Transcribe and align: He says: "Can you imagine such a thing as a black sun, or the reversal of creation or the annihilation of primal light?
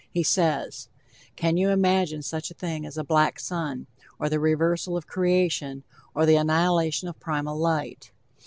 He 0.09 0.23
says: 0.23 0.87
"Can 1.35 1.57
you 1.57 1.69
imagine 1.69 2.23
such 2.23 2.49
a 2.49 2.55
thing 2.55 2.87
as 2.87 2.97
a 2.97 3.03
black 3.03 3.39
sun, 3.39 3.85
or 4.17 4.29
the 4.29 4.39
reversal 4.39 4.97
of 4.97 5.05
creation 5.05 5.83
or 6.15 6.25
the 6.25 6.37
annihilation 6.37 7.07
of 7.07 7.19
primal 7.19 7.55
light? 7.55 8.11